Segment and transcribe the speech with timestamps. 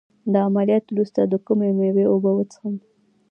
[0.31, 2.75] د عملیات وروسته د کومې میوې اوبه وڅښم؟